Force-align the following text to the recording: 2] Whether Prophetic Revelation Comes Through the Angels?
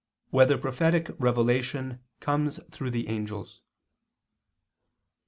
2] 0.31 0.37
Whether 0.37 0.57
Prophetic 0.57 1.11
Revelation 1.19 1.99
Comes 2.21 2.59
Through 2.71 2.89
the 2.89 3.07
Angels? 3.07 3.61